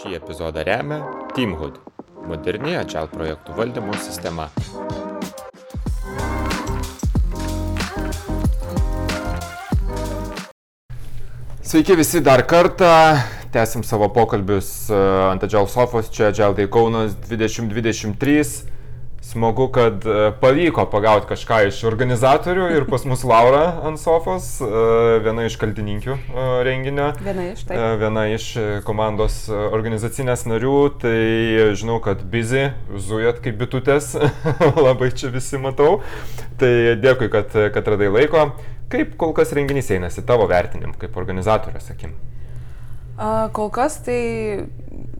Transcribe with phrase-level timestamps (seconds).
[0.00, 0.96] Šį epizodą remia
[1.36, 1.74] Teamhood-
[2.30, 4.46] moderni Agile projektų valdymo sistema.
[11.60, 13.20] Sveiki visi dar kartą.
[13.52, 18.79] Tęsim savo pokalbius e, ant Agile Sofos, čia Agile Day Kaunas 2023.
[19.30, 24.70] Smagu, kad e, pavyko pagauti kažką iš organizatorių ir pas mus Laura ant sofos, e,
[25.22, 27.12] viena iš kaltininkių e, renginio.
[27.22, 27.78] Viena iš, taip.
[28.00, 28.46] Viena iš
[28.88, 30.72] komandos organizacinės narių,
[31.04, 31.20] tai
[31.78, 34.16] žinau, kad busy, zujat kaip bitutės,
[34.86, 36.00] labai čia visi matau.
[36.58, 38.48] Tai dėkui, kad, kad radai laiko.
[38.90, 42.16] Kaip kol kas renginys einasi tavo vertinim, kaip organizatorės, sakim?
[43.54, 44.18] Kol kas tai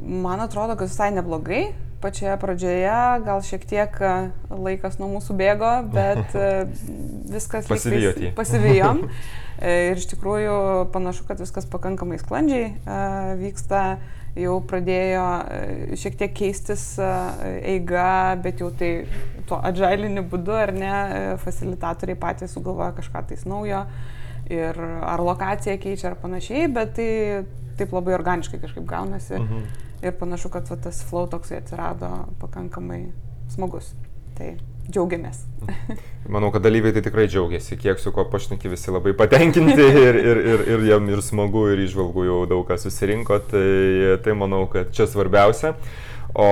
[0.03, 1.69] man atrodo, kad visai neblogai
[2.01, 4.15] pačioje pradžioje, gal šiek tiek e,
[4.51, 6.49] laikas nuo mūsų bėgo, bet e,
[7.35, 8.33] viskas pasivijom.
[8.39, 9.05] pasivijom.
[9.61, 10.55] Ir iš tikrųjų
[10.95, 13.03] panašu, kad viskas pakankamai sklandžiai e,
[13.43, 13.83] vyksta,
[14.39, 15.25] jau pradėjo
[15.98, 18.92] šiek tiek keistis eiga, bet jau tai
[19.51, 20.92] tuo adžailiniu būdu, ar ne,
[21.42, 23.83] facilitatoriai patys sugalvoja kažką tais naujo
[24.47, 27.11] ir ar lokaciją keičia ar panašiai, bet tai
[27.81, 29.42] taip labai organiškai kažkaip gaunasi.
[29.42, 33.06] Mhm ir panašu, kad va, tas flow toksai atsirado pakankamai
[33.53, 33.93] smagus.
[34.39, 34.55] Tai
[34.91, 35.42] džiaugiamės.
[36.34, 40.42] Manau, kad dalyviai tai tikrai džiaugiasi, kiek su kuo pašneki visi labai patenkinti ir, ir,
[40.55, 43.69] ir, ir jam ir smagu, ir išvalgų jau daug kas susirinko, tai,
[44.25, 45.75] tai manau, kad čia svarbiausia.
[46.31, 46.47] O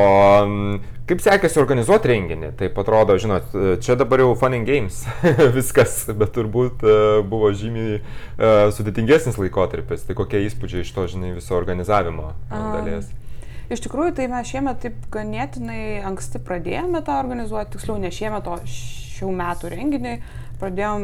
[1.09, 2.51] kaip sekėsi organizuoti renginį?
[2.59, 5.05] Tai atrodo, žinot, čia dabar jau fun and games
[5.57, 10.03] viskas, bet turbūt e, buvo žymiai uh, sudėtingesnis laikotarpis.
[10.09, 13.09] Tai kokie įspūdžiai iš to, žinai, viso organizavimo dalies?
[13.09, 13.28] Um.
[13.69, 18.57] Iš tikrųjų, tai mes šiemet taip ganėtinai anksti pradėjome tą organizuoti, tiksliau ne šiemet, o
[18.65, 20.13] šių metų renginį.
[20.59, 21.03] Pradėjom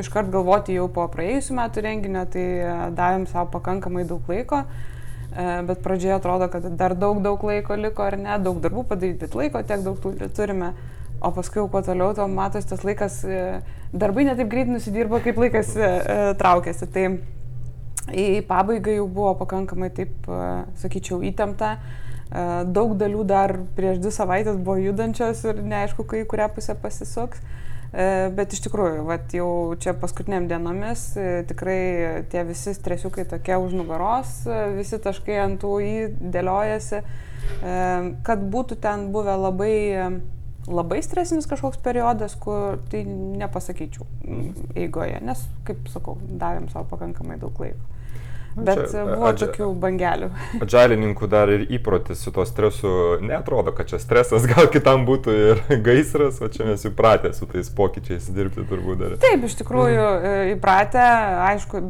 [0.00, 5.44] iškart galvoti jau po praėjusių metų renginio, tai e, davėm savo pakankamai daug laiko, e,
[5.68, 9.36] bet pradžioje atrodo, kad dar daug, daug laiko liko ar ne, daug darbų padaryti, bet
[9.36, 10.00] laiko tiek daug
[10.34, 10.72] turime.
[11.20, 13.60] O paskui, kuo toliau, to matosi tas laikas, e,
[13.92, 15.76] darbai netaip greit nusidirbo, kaip laikas
[16.40, 16.88] traukėsi.
[16.96, 17.06] Tai
[18.16, 20.32] į pabaigą jau buvo pakankamai, taip
[20.80, 21.76] sakyčiau, įtempta.
[22.26, 27.42] E, daug dalių dar prieš dvi savaitės buvo judančios ir neaišku, kai kurią pusę pasisuks.
[27.96, 29.48] E, bet iš tikrųjų, vat, jau
[29.80, 34.40] čia paskutiniam dienomis e, tikrai tie visi stresiukai tokie už nugaros,
[34.74, 37.04] visi taškai ant tų įdėliojasi,
[38.26, 39.76] kad būtų ten buvę labai,
[40.66, 44.08] labai stresinis kažkoks periodas, kur tai nepasakyčiau
[44.74, 47.95] eigoje, nes, kaip sakau, davėm savo pakankamai daug laiko.
[48.56, 50.28] Bet čia, buvo adža, tokių bangelių.
[50.64, 52.90] Adžalininkų dar ir įprotis su to stresu
[53.20, 57.68] netrodo, kad čia stresas, gal kitam būtų ir gaisras, o čia mes įpratę su tais
[57.76, 59.18] pokyčiais dirbti turbūt dar.
[59.20, 60.54] Taip, iš tikrųjų mhm.
[60.54, 61.04] įpratę,
[61.50, 61.82] aišku,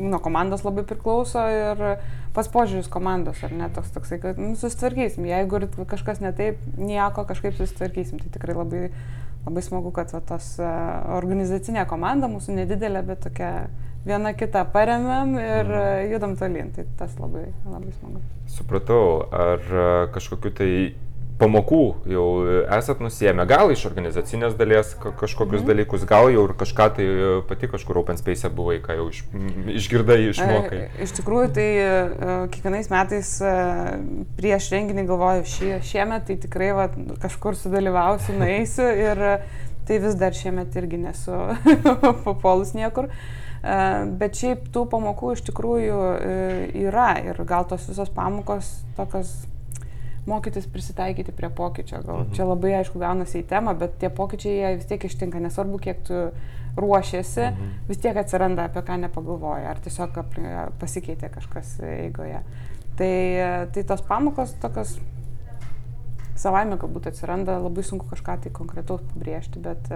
[0.00, 1.84] nuo komandos labai priklauso ir
[2.32, 7.26] pas požiūris komandos, ar ne toks toksai, kad nu, susitvarkysim, jeigu kažkas ne taip, nieko
[7.28, 8.82] kažkaip susitvarkysim, tai tikrai labai,
[9.44, 10.54] labai smagu, kad va, tos
[11.18, 13.52] organizacinė komanda mūsų nedidelė, bet tokia
[14.06, 16.08] viena kitą paremėm ir mhm.
[16.14, 16.72] judam tolyn.
[16.76, 18.24] Tai tas labai, labai smagu.
[18.50, 20.72] Supratau, ar e, kažkokiu tai
[21.40, 22.24] pamokų jau
[22.76, 25.68] esat nusėmę, gal iš organizacinės dalies kažkokius mm.
[25.70, 29.22] dalykus, gal jau ir kažką tai e, pati kažkur Open Space buvai, ką jau iš,
[29.78, 30.82] išgirdai, išmokai.
[31.06, 31.68] Iš tikrųjų, tai
[32.52, 33.32] kiekvienais metais
[34.36, 36.90] prieš renginį galvoju, šie, šiemet tai tikrai va,
[37.24, 39.24] kažkur sudalyvausiu, nueisiu ir
[39.88, 41.40] tai vis dar šiemet irgi nesu
[42.26, 43.08] papolus niekur.
[43.08, 46.36] Uh, bet šiaip tų pamokų iš tikrųjų e,
[46.86, 49.34] yra ir gal tos visos pamokos tokios
[50.28, 52.00] mokytis prisitaikyti prie pokyčio.
[52.06, 52.32] Gal mhm.
[52.36, 56.02] čia labai aišku gaunasi į temą, bet tie pokyčiai jie vis tiek ištinka, nesvarbu, kiek
[56.08, 56.24] tu
[56.80, 57.70] ruošiasi, mhm.
[57.90, 60.20] vis tiek atsiranda apie ką nepagalvoja, ar tiesiog
[60.80, 62.44] pasikeitė kažkas eigoje.
[63.00, 63.14] Tai,
[63.72, 64.98] tai tos pamokos tokios
[66.40, 69.88] savaime galbūt atsiranda, labai sunku kažką tai konkretaus pabrėžti, bet,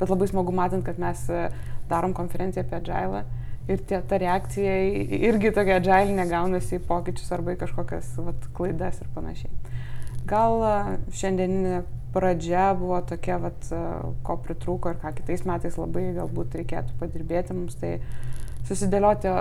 [0.00, 1.24] bet labai smagu matant, kad mes
[1.90, 3.24] darom konferenciją apie agilą
[3.70, 4.74] ir tie, ta reakcija
[5.28, 9.52] irgi tokia agilinė gaunasi į pokyčius arba į kažkokias vat, klaidas ir panašiai.
[10.28, 10.64] Gal
[11.18, 13.70] šiandieninė pradžia buvo tokia, vat,
[14.26, 17.96] ko pritrūko ir ką kitais metais labai galbūt reikėtų padirbėti mums, tai
[18.68, 19.32] susidėlioti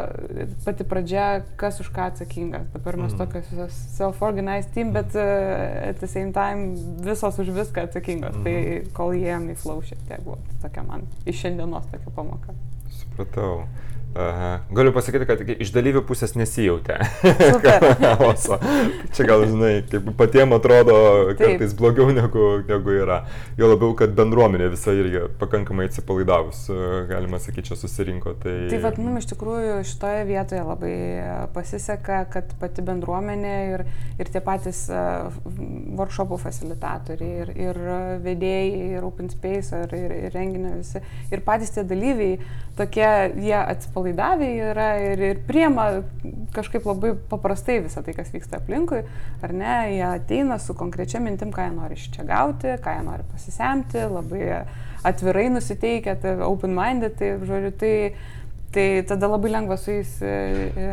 [0.65, 1.25] pati pradžia,
[1.59, 2.65] kas už ką atsakingas.
[2.73, 3.19] Dabar mes mm.
[3.21, 6.75] tokios self-organized team, bet uh, at the same time
[7.05, 8.35] visos už viską atsakingos.
[8.41, 8.43] Mm.
[8.47, 12.57] Tai kol įėjom į flow šiek tiek buvo tokia man iš šiandienos tokia pamoka.
[13.01, 13.65] Supratau.
[14.15, 14.59] Aha.
[14.75, 16.97] Galiu pasakyti, kad iš dalyvių pusės nesijautė.
[17.23, 17.85] Super.
[19.15, 20.95] Čia gal, žinai, kaip patiems atrodo
[21.39, 23.21] kartais blogiau negu, negu yra.
[23.59, 26.65] Jo labiau, kad bendruomenė visa irgi pakankamai atsipalaidavus,
[27.07, 28.35] galima sakyti, čia susirinko.
[28.43, 30.93] Tai, tai vad, mums iš tikrųjų šitoje vietoje labai
[31.55, 33.85] pasiseka, kad pati bendruomenė ir,
[34.19, 37.81] ir tie patys workshopų facilitatoriai ir, ir
[38.27, 40.99] vedėjai, ir open space, ir, ir, ir renginio visi,
[41.31, 42.41] ir patys tie dalyviai,
[42.75, 43.07] tokie
[43.39, 46.03] jie atsipalaidavę atsipalaidavę yra ir, ir priema
[46.53, 49.03] kažkaip labai paprastai visą tai, kas vyksta aplinkui,
[49.41, 53.03] ar ne, jie ateina su konkrečia mintim, ką jie nori iš čia gauti, ką jie
[53.05, 54.65] nori pasisemti, labai
[55.03, 57.93] atvirai nusiteikę, tai open-minded, tai, žodžiu, tai,
[58.73, 60.89] tai tada labai lengva su jais, e, e,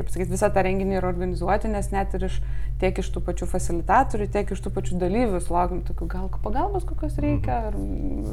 [0.00, 2.40] kaip sakyti, visą tą renginį ir organizuoti, nes net ir iš
[2.80, 7.18] tiek iš tų pačių facilitatorių, tiek iš tų pačių dalyvių sulaukiam tokių gal pagalbos kokios
[7.20, 7.76] reikia, ar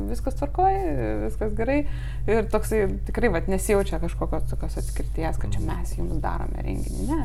[0.07, 1.81] viskas tvarkoja, viskas gerai.
[2.29, 7.07] Ir toksai tikrai vat, nesijaučia kažkokios tokios atskirties, kad čia mes jums darome renginį.
[7.11, 7.21] Ne,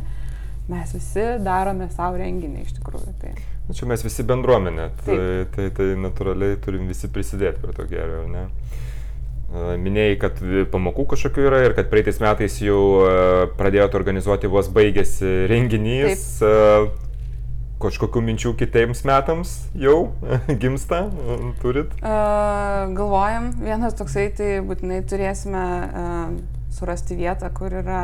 [0.72, 3.14] mes visi darome savo renginį iš tikrųjų.
[3.22, 3.34] Tai.
[3.68, 7.86] Na, čia mes visi bendruomenė, tai, tai, tai, tai natūraliai turim visi prisidėti prie to
[7.90, 8.48] gero, ne?
[9.52, 10.38] Minėjai, kad
[10.72, 12.80] pamokų kažkokių yra ir kad praeitais metais jau
[13.58, 16.28] pradėjote organizuoti vos baigėsi renginys.
[16.40, 17.00] Taip
[17.82, 20.12] kažkokių minčių kitiems metams jau
[20.62, 21.04] gimsta,
[21.62, 21.94] turit?
[21.98, 26.36] Uh, galvojam, vienas toksai, tai būtinai turėsime uh,
[26.72, 28.02] surasti vietą, kur yra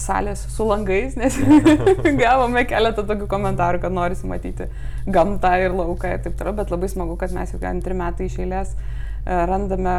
[0.00, 1.36] salės su langais, nes
[2.22, 4.66] gavome keletą tokių komentarų, kad norisi matyti
[5.06, 8.40] gamtą ir lauką ir taip toliau, bet labai smagu, kad mes jau antri metai iš
[8.42, 8.72] eilės
[9.26, 9.96] randame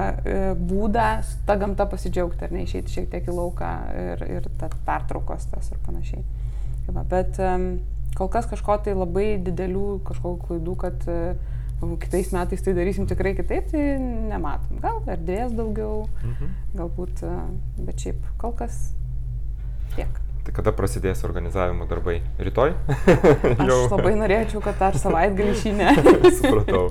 [0.70, 1.08] būdą
[1.48, 3.72] tą gamtą pasidžiaugti ar neišeiti šiek tiek į lauką
[4.04, 6.24] ir, ir tą pertraukos tas ir panašiai.
[6.86, 7.40] Tai va, bet
[8.16, 11.58] kol kas kažko tai labai didelių kažkokių klaidų, kad uh,
[12.00, 14.80] kitais metais tai darysim tikrai kitaip, tai nematom.
[14.82, 16.54] Gal erdvės daugiau, mhm.
[16.78, 17.22] galbūt,
[17.86, 18.94] bet šiaip kol kas
[19.96, 20.10] tiek.
[20.48, 22.22] Tai kada prasidės organizavimo darbai?
[22.40, 22.72] Rytoj?
[23.04, 25.90] Aš labai norėčiau, kad ar savaitgalį šį ne.
[26.38, 26.86] Supratau.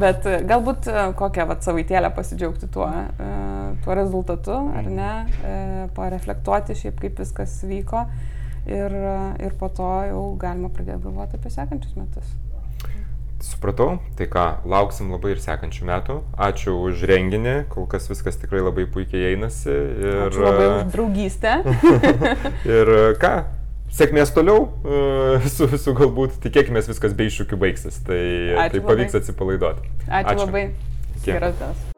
[0.00, 0.88] Bet galbūt
[1.20, 2.88] kokią vat, savaitėlę pasidžiaugti tuo,
[3.84, 5.12] tuo rezultatu, ar ne,
[5.98, 8.06] pareflektuoti šiaip kaip viskas vyko
[8.64, 8.96] ir,
[9.44, 12.32] ir po to jau galima pradėti galvoti apie sekančius metus.
[13.60, 16.14] Supratau, tai ką, lauksim labai ir sekančių metų.
[16.40, 19.68] Ačiū už renginį, kol kas viskas tikrai labai puikiai einasi.
[20.00, 21.52] Ir, Ačiū labai už draugystę.
[22.78, 23.34] ir ką,
[24.00, 24.64] sėkmės toliau,
[25.44, 28.24] su, su galbūt tikėkime viskas be iššūkių baigsis, tai,
[28.64, 29.24] Ačiū tai pavyks labai.
[29.26, 29.94] atsipalaiduoti.
[30.08, 30.48] Ačiū, Ačiū.
[30.48, 30.66] labai.
[31.28, 31.89] Geras dienas.